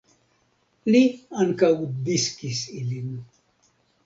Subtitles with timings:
[0.95, 1.01] Li
[1.43, 1.69] ankaŭ
[2.09, 3.15] diskis ilin.